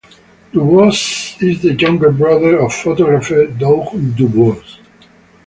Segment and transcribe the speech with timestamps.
[0.51, 4.57] DuBois is the younger brother of photographer Doug DuBois.